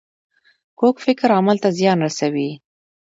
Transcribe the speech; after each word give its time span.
کوږ 0.79 0.95
فکر 1.05 1.29
عمل 1.39 1.57
ته 1.63 1.69
زیان 1.77 1.97
رسوي 2.07 2.49